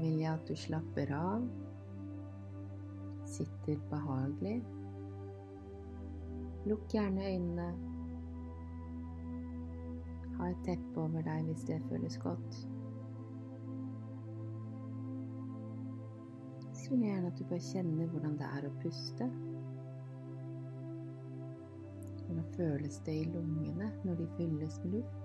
vil 0.00 0.18
jeg 0.20 0.32
at 0.32 0.48
du 0.48 0.56
slapper 0.56 1.12
av, 1.14 1.44
sitter 3.28 3.78
behagelig. 3.90 4.58
Lukk 6.68 6.88
gjerne 6.92 7.28
øynene. 7.28 7.68
Ha 10.38 10.50
et 10.50 10.64
teppe 10.64 11.00
over 11.00 11.24
deg 11.24 11.48
hvis 11.48 11.64
det 11.68 11.78
føles 11.88 12.18
godt. 12.20 12.60
Så 16.72 16.90
vil 16.90 17.06
jeg 17.06 17.14
gjerne 17.14 17.32
at 17.32 17.38
du 17.38 17.44
bare 17.52 17.64
kjenner 17.70 18.12
hvordan 18.12 18.36
det 18.40 18.50
er 18.58 18.68
å 18.68 18.74
puste. 18.82 19.30
Hvordan 22.24 22.52
føles 22.56 23.02
det 23.06 23.18
i 23.20 23.32
lungene 23.34 23.92
når 24.04 24.22
de 24.22 24.30
fylles 24.38 24.80
med 24.84 25.00
luft? 25.00 25.19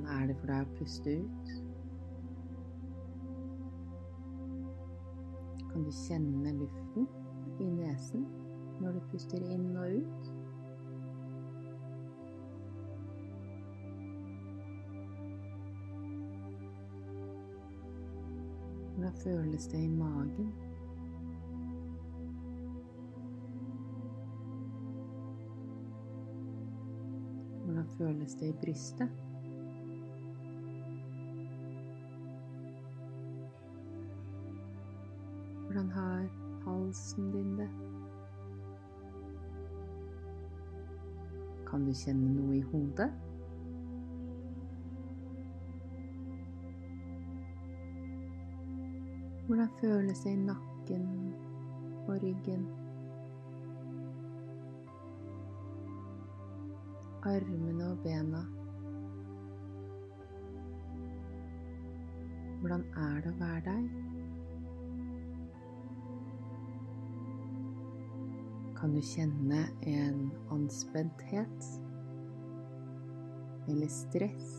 Hvordan 0.00 0.22
er 0.22 0.26
det 0.26 0.36
for 0.40 0.48
deg 0.48 0.64
å 0.64 0.76
puste 0.78 1.12
ut? 1.20 1.48
Kan 5.72 5.84
du 5.84 5.90
kjenne 5.92 6.52
luften 6.56 7.08
i 7.60 7.66
nesen 7.68 8.24
når 8.80 8.96
du 8.96 9.00
puster 9.10 9.44
inn 9.44 9.76
og 9.76 9.98
ut? 10.00 10.30
Hvordan 18.94 19.16
føles 19.24 19.68
det 19.68 19.84
i 19.84 19.94
magen? 20.00 20.52
Hvordan 27.64 27.90
føles 27.98 28.34
det 28.40 28.54
i 28.54 28.62
brystet? 28.64 29.29
Halsen 36.90 37.32
din 37.32 37.56
det? 37.56 37.68
Kan 41.70 41.84
du 41.86 41.92
kjenne 41.94 42.32
noe 42.34 42.56
i 42.56 42.62
hodet? 42.72 43.10
Hvordan 49.46 49.70
føles 49.80 50.24
det 50.24 50.34
i 50.34 50.42
nakken 50.42 51.06
og 52.08 52.18
ryggen? 52.22 52.66
Armene 57.22 57.90
og 57.92 57.98
bena. 58.02 58.44
Hvordan 62.60 62.88
er 62.98 63.20
det 63.22 63.30
å 63.30 63.42
være 63.44 63.66
deg? 63.70 64.09
Kan 68.80 68.94
du 68.94 69.00
kjenne 69.04 69.66
en 69.82 70.30
anspenthet 70.48 71.64
eller 73.68 73.86
stress. 73.86 74.52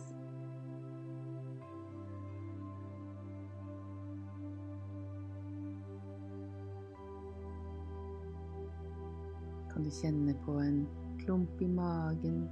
Kan 9.73 9.83
du 9.83 9.89
kjenne 9.89 10.35
på 10.45 10.59
en 10.61 10.83
klump 11.23 11.61
i 11.61 11.67
magen, 11.67 12.43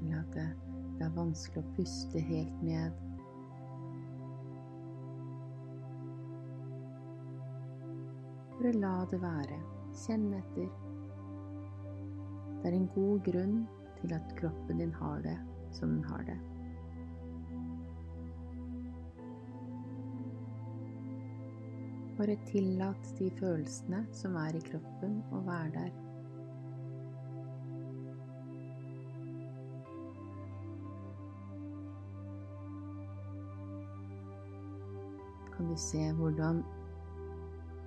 eller 0.00 0.24
at 0.24 0.34
det, 0.34 0.48
det 0.98 1.06
er 1.06 1.14
vanskelig 1.14 1.62
å 1.62 1.76
puste 1.78 2.26
helt 2.32 2.66
ned? 2.66 2.98
Bare 8.58 8.72
la 8.74 9.04
det 9.06 9.18
være. 9.22 9.56
Kjenn 9.94 10.32
etter. 10.34 10.70
Det 12.58 12.66
er 12.66 12.74
en 12.74 12.88
god 12.90 13.20
grunn 13.22 13.58
til 14.00 14.14
at 14.16 14.32
kroppen 14.40 14.80
din 14.82 14.94
har 14.98 15.20
det 15.22 15.36
som 15.76 15.92
den 15.92 16.04
har 16.04 16.24
det. 16.26 16.34
Bare 22.16 22.34
tillat 22.48 23.12
de 23.20 23.28
følelsene 23.38 24.00
som 24.12 24.34
er 24.42 24.58
i 24.58 24.64
kroppen, 24.66 25.20
å 25.30 25.44
være 25.46 25.70
der. 25.76 25.94
Kan 35.54 35.70
du 35.70 35.78
se 35.78 36.02
hvordan 36.18 36.64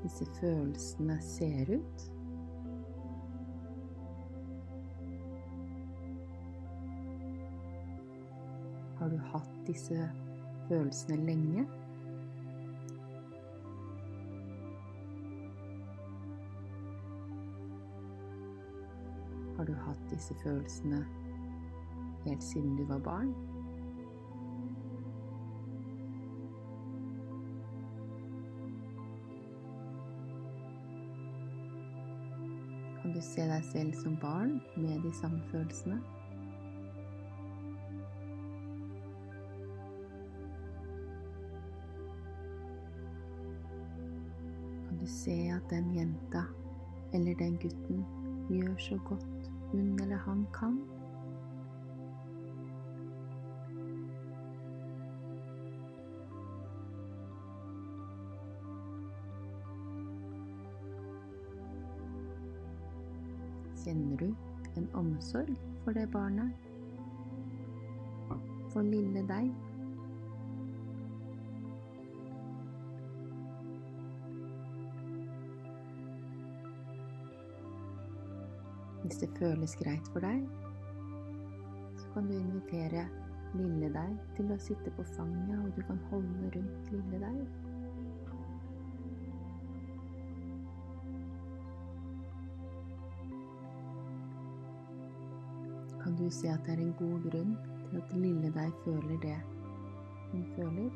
disse 0.03 0.25
følelsene 0.25 1.22
ser 1.22 1.75
ut. 1.78 2.12
Har 9.00 9.09
du 9.09 9.17
hatt 9.17 9.67
disse 9.67 10.09
følelsene 10.67 11.16
lenge? 11.25 11.67
Har 19.57 19.66
du 19.66 19.73
hatt 19.73 20.09
disse 20.09 20.35
følelsene 20.44 21.06
helt 22.25 22.44
siden 22.44 22.78
du 22.78 22.85
var 22.85 23.00
barn? 23.00 23.50
Kan 33.12 33.20
du 33.20 33.26
se 33.28 33.44
deg 33.44 33.64
selv 33.68 33.96
som 34.00 34.14
barn 34.22 34.52
med 34.80 35.02
de 35.04 35.10
samme 35.12 35.42
følelsene? 35.52 35.98
Kan 44.86 45.02
du 45.02 45.06
se 45.12 45.36
at 45.58 45.68
den 45.74 45.92
jenta 45.98 46.46
eller 47.12 47.36
den 47.36 47.60
gutten 47.60 48.06
gjør 48.48 48.80
så 48.80 49.00
godt 49.10 49.52
hun 49.74 50.00
eller 50.02 50.24
han 50.30 50.48
kan? 50.56 50.80
Kjenner 63.81 64.18
du 64.18 64.36
en 64.78 64.88
omsorg 64.94 65.56
for 65.84 65.92
det 65.97 66.06
barnet? 66.14 66.52
For 68.69 68.86
lille 68.86 69.24
deg? 69.28 69.47
Hvis 79.02 79.18
det 79.18 79.30
føles 79.40 79.74
greit 79.75 80.08
for 80.13 80.22
deg, 80.24 80.46
så 81.98 82.06
kan 82.13 82.30
du 82.30 82.36
invitere 82.38 83.08
lille 83.58 83.90
deg 83.96 84.12
til 84.38 84.53
å 84.53 84.58
sitte 84.62 84.94
på 84.94 85.03
fanget, 85.16 85.58
og 85.58 85.74
du 85.75 85.81
kan 85.90 86.00
holde 86.12 86.52
rundt 86.53 86.92
lille 86.94 87.19
deg. 87.24 87.31
Du 96.21 96.29
se 96.29 96.47
at 96.50 96.59
det 96.65 96.73
er 96.73 96.81
en 96.81 96.94
god 97.00 97.23
grunn 97.29 97.53
til 97.89 97.97
at 97.97 98.12
lille 98.13 98.50
deg 98.53 98.73
føler 98.83 99.18
det 99.21 99.38
hun 100.31 100.44
føler. 100.56 100.89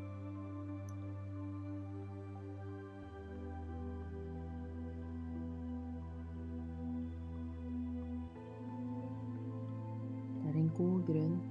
Det 10.44 10.52
er 10.52 10.60
en 10.60 10.70
god 10.78 11.02
grunn 11.10 11.42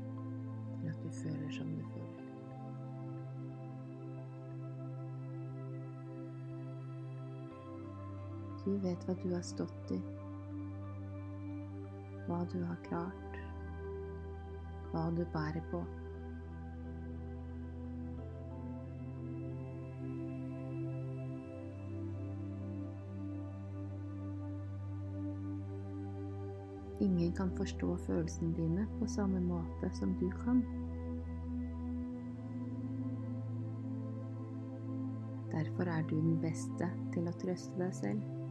til 0.79 0.89
at 0.93 1.03
du 1.03 1.11
føler 1.23 1.51
som 1.59 1.75
du 1.75 1.83
føler. 1.97 2.23
Du 8.65 8.79
vet 8.87 9.05
hva 9.05 9.19
du 9.25 9.29
har 9.35 9.45
stått 9.45 9.93
i, 9.93 10.01
hva 12.29 12.41
du 12.55 12.59
har 12.65 12.81
klart 12.89 13.24
hva 14.95 15.11
du 15.19 15.25
bærer 15.35 15.63
på. 15.75 15.83
ingen 27.05 27.33
kan 27.33 27.51
forstå 27.57 27.97
følelsene 27.97 28.55
dine 28.57 28.87
på 28.99 29.07
samme 29.07 29.41
måte 29.41 29.91
som 29.93 30.15
du 30.21 30.31
kan. 30.31 30.63
Derfor 35.53 35.83
er 35.83 36.03
du 36.03 36.17
den 36.17 36.41
beste 36.41 36.89
til 37.13 37.29
å 37.29 37.37
trøste 37.43 37.79
deg 37.79 37.95
selv. 37.95 38.44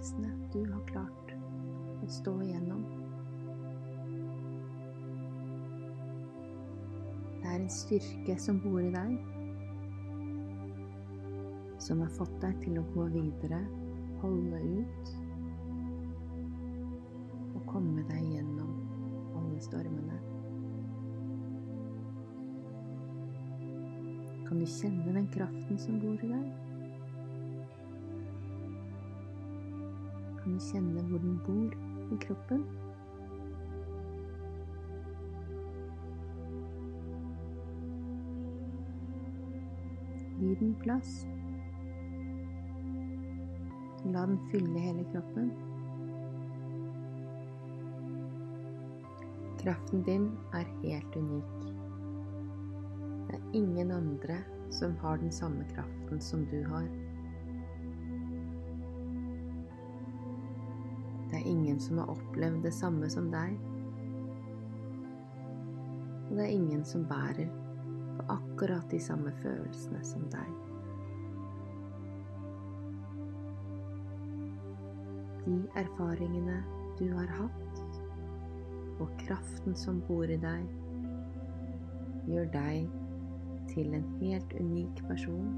De 0.00 0.06
opplevelsene 0.06 0.48
du 0.52 0.64
har 0.72 0.80
klart 0.88 1.32
å 2.00 2.08
stå 2.08 2.32
igjennom. 2.42 2.84
Det 7.40 7.48
er 7.48 7.58
en 7.58 7.68
styrke 7.68 8.36
som 8.40 8.60
bor 8.60 8.80
i 8.80 8.92
deg, 8.94 9.18
som 11.80 12.00
har 12.00 12.12
fått 12.16 12.40
deg 12.40 12.56
til 12.64 12.78
å 12.80 12.86
gå 12.94 13.06
videre, 13.12 13.60
holde 14.22 14.62
ut 14.80 15.12
og 17.56 17.62
komme 17.66 18.04
deg 18.08 18.24
gjennom 18.36 18.72
alle 19.36 19.60
stormene. 19.60 20.18
Kan 24.48 24.58
du 24.58 24.66
kjenne 24.66 25.14
den 25.14 25.30
kraften 25.30 25.78
som 25.78 26.00
bor 26.00 26.18
i 26.24 26.32
deg? 26.32 26.69
Kjenne 30.60 31.02
hvor 31.08 31.18
den 31.18 31.40
bor 31.46 31.72
i 32.12 32.16
kroppen? 32.20 32.64
Gi 40.40 40.54
den 40.60 40.74
plass. 40.82 41.26
La 44.04 44.26
den 44.26 44.38
fylle 44.52 44.84
hele 44.84 45.04
kroppen. 45.12 45.50
Kraften 49.64 50.02
din 50.02 50.30
er 50.52 50.68
helt 50.84 51.16
unik. 51.16 51.68
Det 53.28 53.36
er 53.36 53.52
ingen 53.52 53.90
andre 53.90 54.42
som 54.70 54.96
har 54.96 55.16
den 55.16 55.32
samme 55.32 55.64
kraften 55.74 56.20
som 56.20 56.46
du 56.52 56.64
har. 56.68 56.99
Det 61.30 61.38
er 61.38 61.46
ingen 61.46 61.80
som 61.80 61.98
har 61.98 62.10
opplevd 62.10 62.64
det 62.66 62.72
samme 62.74 63.10
som 63.10 63.28
deg. 63.30 63.54
Og 66.30 66.36
det 66.36 66.42
er 66.44 66.54
ingen 66.56 66.82
som 66.84 67.04
bærer 67.06 67.46
på 68.16 68.24
akkurat 68.34 68.90
de 68.90 68.98
samme 69.02 69.30
følelsene 69.42 70.02
som 70.04 70.24
deg. 70.32 70.50
De 75.44 75.56
erfaringene 75.78 76.58
du 76.98 77.06
har 77.14 77.30
hatt, 77.38 77.80
og 79.00 79.14
kraften 79.22 79.78
som 79.78 80.02
bor 80.08 80.26
i 80.26 80.38
deg, 80.42 80.66
gjør 82.26 82.50
deg 82.58 82.90
til 83.70 83.94
en 83.94 84.10
helt 84.18 84.58
unik 84.58 85.06
person. 85.06 85.54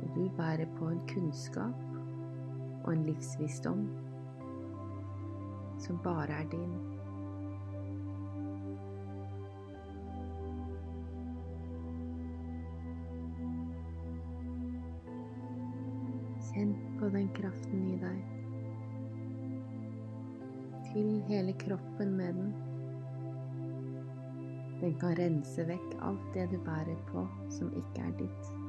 Og 0.00 0.16
du 0.16 0.24
bærer 0.40 0.66
på 0.78 0.88
en 0.88 1.04
kunnskap 1.12 1.89
og 2.84 2.92
en 2.92 3.04
livsvisdom 3.06 3.84
som 5.80 5.98
bare 6.04 6.40
er 6.42 6.48
din. 6.52 6.72
Kjenn 16.50 16.74
på 16.98 17.08
den 17.14 17.28
kraften 17.36 17.86
i 17.94 17.98
deg. 18.02 18.20
Fyll 20.90 21.20
hele 21.28 21.52
kroppen 21.52 22.16
med 22.18 22.34
den. 22.34 22.54
Den 24.80 24.96
kan 25.00 25.14
rense 25.18 25.68
vekk 25.68 25.92
alt 26.02 26.32
det 26.34 26.48
du 26.50 26.58
bærer 26.64 26.98
på 27.12 27.28
som 27.52 27.72
ikke 27.76 28.08
er 28.08 28.16
ditt. 28.24 28.59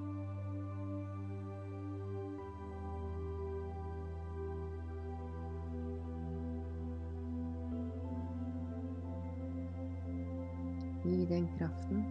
Gi 11.03 11.25
den 11.25 11.47
kraften 11.57 12.03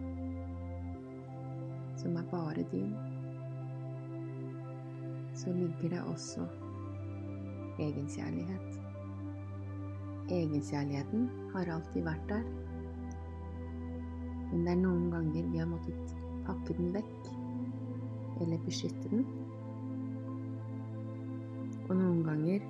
som 1.95 2.15
er 2.17 2.23
bare 2.31 2.63
din, 2.71 2.95
så 5.35 5.53
ligger 5.53 5.89
det 5.89 6.01
også 6.11 6.41
egenkjærlighet. 7.79 8.81
Egenkjærligheten 10.31 11.29
har 11.53 11.71
alltid 11.71 12.03
vært 12.03 12.27
der, 12.29 12.43
men 14.51 14.65
det 14.65 14.73
er 14.73 14.83
noen 14.83 15.07
ganger 15.11 15.47
vi 15.53 15.63
har 15.63 15.71
måttet 15.71 16.15
pakke 16.49 16.75
den 16.75 16.91
vekk 16.91 17.31
eller 18.41 18.67
beskytte 18.67 19.13
den. 19.13 19.23
Og 21.87 21.95
noen 21.95 22.23
ganger 22.27 22.67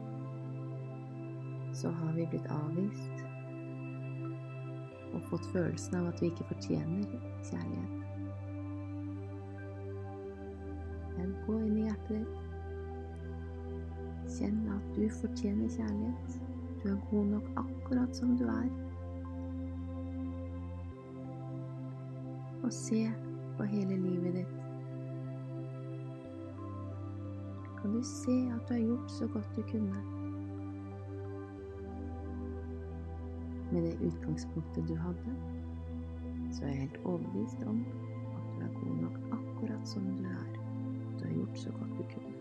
så 1.74 1.90
har 1.90 2.14
vi 2.14 2.30
blitt 2.30 2.50
avvist 2.54 3.31
og 5.22 5.28
fått 5.30 5.46
følelsen 5.54 5.96
av 6.02 6.08
at 6.12 6.22
vi 6.22 6.30
ikke 6.32 6.48
fortjener 6.50 7.10
kjærlighet. 7.46 7.98
Men 11.18 11.34
gå 11.46 11.58
inn 11.62 11.78
i 11.78 11.84
hjertet 11.86 12.16
ditt. 12.16 12.38
Kjenn 14.32 14.62
at 14.74 14.88
du 14.96 15.04
fortjener 15.20 15.70
kjærlighet. 15.76 16.40
Du 16.82 16.88
er 16.90 17.04
god 17.12 17.26
nok 17.36 17.52
akkurat 17.62 18.16
som 18.18 18.34
du 18.40 18.48
er. 18.50 18.72
Og 22.64 22.74
se 22.74 23.04
på 23.58 23.70
hele 23.76 24.00
livet 24.02 24.42
ditt. 24.42 24.58
Kan 27.82 27.94
du 27.94 28.02
se 28.06 28.40
at 28.56 28.66
du 28.70 28.74
har 28.74 28.82
gjort 28.82 29.12
så 29.20 29.28
godt 29.28 29.56
du 29.56 29.62
kunne? 29.72 30.21
Med 33.72 33.84
det 33.84 33.96
utgangspunktet 34.08 34.88
du 34.88 34.96
hadde, 34.96 35.36
så 36.52 36.64
er 36.64 36.68
jeg 36.68 36.80
helt 36.80 37.06
overbevist 37.06 37.64
om 37.68 37.86
at 38.36 38.42
du 38.56 38.62
er 38.66 38.74
god 38.80 38.98
nok 39.02 39.20
akkurat 39.32 39.88
som 39.88 40.04
du 40.04 40.26
er. 40.26 40.58
Du 41.20 41.26
har 41.26 41.34
gjort 41.34 41.60
så 41.60 41.72
godt 41.72 41.98
du 41.98 42.04
kunne. 42.14 42.32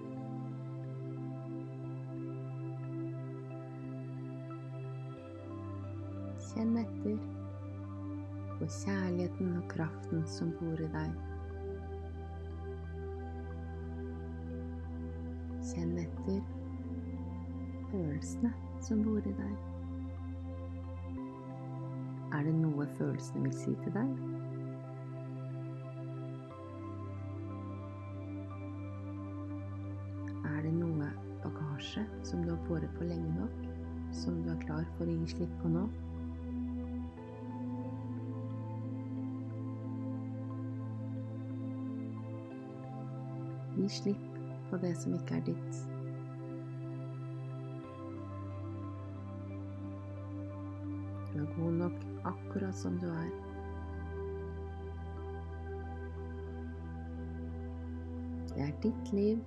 Kjenn 6.51 6.77
etter 6.83 7.19
på 8.59 8.67
kjærligheten 8.67 9.57
og 9.57 9.69
kraften 9.71 10.27
som 10.27 10.51
bor 10.59 10.83
i 10.83 10.93
deg. 10.99 11.15
Kjenn 15.71 15.95
etter 16.03 16.43
følelsene 17.93 18.57
som 18.83 19.07
bor 19.07 19.23
i 19.23 19.39
deg. 19.45 19.80
Er 22.31 22.43
det 22.47 22.53
noe 22.55 22.85
følelsene 22.99 23.43
vil 23.43 23.55
si 23.59 23.73
til 23.83 23.95
deg? 23.95 24.11
Er 30.51 30.61
det 30.63 30.71
noe 30.77 31.09
bagasje 31.43 32.05
som 32.23 32.45
du 32.47 32.53
har 32.53 32.63
båret 32.69 32.95
på 32.99 33.09
lenge 33.11 33.35
nok, 33.35 33.59
som 34.15 34.39
du 34.45 34.53
er 34.55 34.63
klar 34.63 34.87
for 34.95 35.11
å 35.11 35.19
gi 35.19 35.33
slipp 35.35 35.59
på 35.65 35.75
nå? 35.75 35.85
Gi 43.81 43.95
slipp 44.01 44.43
på 44.71 44.79
det 44.87 44.95
som 45.03 45.19
ikke 45.19 45.41
er 45.41 45.49
ditt. 45.51 46.00
God 51.61 51.73
nok 51.73 51.93
akkurat 52.25 52.75
som 52.75 52.99
du 52.99 53.07
er. 53.07 53.31
Det 58.49 58.61
er 58.69 58.73
ditt 58.83 59.13
liv, 59.13 59.39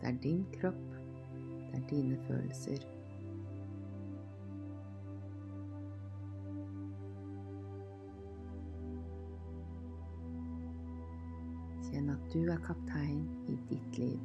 det 0.00 0.08
er 0.08 0.18
din 0.22 0.46
kropp, 0.60 0.98
det 1.70 1.78
er 1.78 1.86
dine 1.90 2.18
følelser. 2.26 2.84
Kjenn 11.88 12.10
at 12.10 12.28
du 12.34 12.44
er 12.50 12.60
kaptein 12.66 13.26
i 13.48 13.58
ditt 13.70 13.98
liv. 13.98 14.20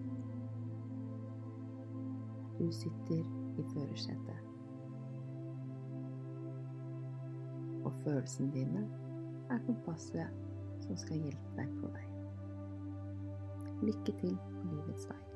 Du 2.60 2.72
sitter 2.72 3.24
i 3.58 3.72
førersetet. 3.74 4.49
Og 7.90 7.96
følelsene 8.04 8.52
dine 8.54 8.84
er 9.50 9.58
kompasset 9.66 10.28
som 10.86 10.98
skal 10.98 11.24
hjelpe 11.24 11.56
deg 11.58 11.72
på 11.80 11.90
vei. 11.96 12.06
Lykke 13.88 14.14
til 14.20 14.36
på 14.38 14.68
livets 14.70 15.10
vei. 15.10 15.29